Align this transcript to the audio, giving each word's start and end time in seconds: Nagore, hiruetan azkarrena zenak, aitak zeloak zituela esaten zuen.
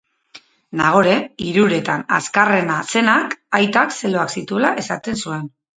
Nagore, 0.79 1.13
hiruetan 1.49 2.07
azkarrena 2.19 2.81
zenak, 2.95 3.39
aitak 3.61 3.97
zeloak 4.01 4.39
zituela 4.39 4.77
esaten 4.85 5.25
zuen. 5.27 5.51